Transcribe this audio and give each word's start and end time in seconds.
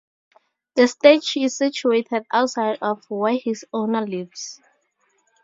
The 0.73 0.87
statue 0.87 1.41
is 1.41 1.57
situated 1.57 2.25
outside 2.33 2.79
of 2.81 3.05
where 3.11 3.37
his 3.37 3.63
owner 3.71 4.01
lives. 4.07 4.59